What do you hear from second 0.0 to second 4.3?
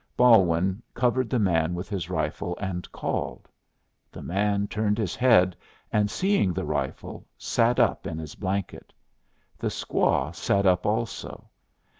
Balwin covered the man with his rifle and called. The